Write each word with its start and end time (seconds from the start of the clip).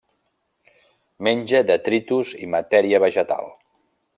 Menja 1.27 1.61
detritus 1.73 2.33
i 2.47 2.51
matèria 2.55 3.03
vegetal. 3.05 3.53